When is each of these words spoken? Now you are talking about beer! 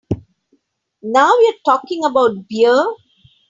Now 1.03 1.27
you 1.27 1.53
are 1.53 1.63
talking 1.75 2.03
about 2.03 2.47
beer! 2.49 2.83